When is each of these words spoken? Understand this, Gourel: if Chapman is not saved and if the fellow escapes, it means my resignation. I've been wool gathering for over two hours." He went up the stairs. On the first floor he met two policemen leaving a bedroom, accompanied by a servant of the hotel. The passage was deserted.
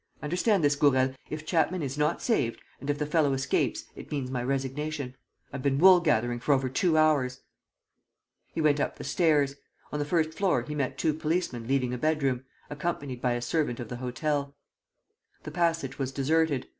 Understand 0.23 0.63
this, 0.63 0.75
Gourel: 0.75 1.13
if 1.29 1.45
Chapman 1.45 1.83
is 1.83 1.95
not 1.95 2.23
saved 2.23 2.59
and 2.79 2.89
if 2.89 2.97
the 2.97 3.05
fellow 3.05 3.33
escapes, 3.33 3.85
it 3.95 4.11
means 4.11 4.31
my 4.31 4.41
resignation. 4.41 5.15
I've 5.53 5.61
been 5.61 5.77
wool 5.77 5.99
gathering 5.99 6.39
for 6.39 6.53
over 6.53 6.69
two 6.69 6.97
hours." 6.97 7.41
He 8.51 8.61
went 8.61 8.79
up 8.79 8.97
the 8.97 9.03
stairs. 9.03 9.57
On 9.91 9.99
the 9.99 10.03
first 10.05 10.33
floor 10.33 10.63
he 10.63 10.73
met 10.73 10.97
two 10.97 11.13
policemen 11.13 11.67
leaving 11.67 11.93
a 11.93 11.99
bedroom, 11.99 12.45
accompanied 12.67 13.21
by 13.21 13.33
a 13.33 13.43
servant 13.43 13.79
of 13.79 13.89
the 13.89 13.97
hotel. 13.97 14.55
The 15.43 15.51
passage 15.51 15.99
was 15.99 16.11
deserted. 16.11 16.65